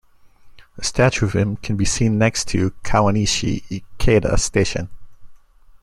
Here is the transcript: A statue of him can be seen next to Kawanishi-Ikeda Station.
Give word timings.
A 0.79 0.83
statue 0.83 1.27
of 1.27 1.33
him 1.33 1.57
can 1.57 1.75
be 1.77 1.85
seen 1.85 2.17
next 2.17 2.47
to 2.47 2.71
Kawanishi-Ikeda 2.83 4.39
Station. 4.39 4.89